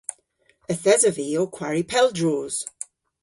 Yth 0.71 0.85
esov 0.93 1.15
vy 1.17 1.27
ow 1.41 1.49
kwari 1.55 1.83
pel 1.91 2.07
droos. 2.17 2.55